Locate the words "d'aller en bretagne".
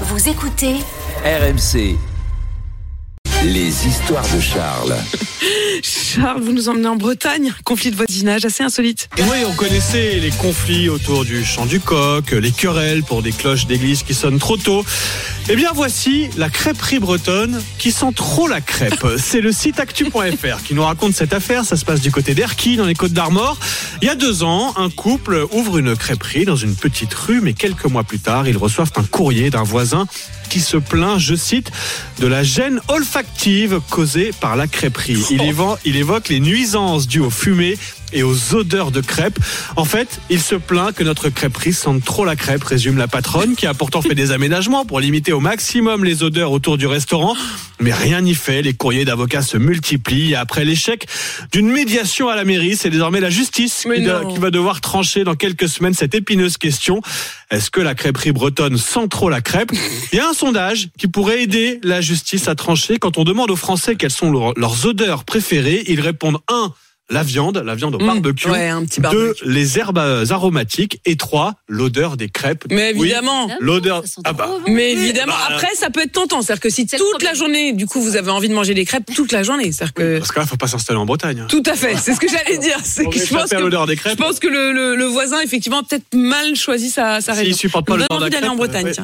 88.40-88.84